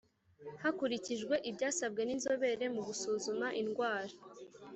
Hakurikijwe 0.61 1.35
ibyasabwe 1.49 2.01
n 2.03 2.09
inzobere 2.15 2.65
mu 2.75 2.81
gusuzuma 2.87 3.47
indwara 3.61 4.13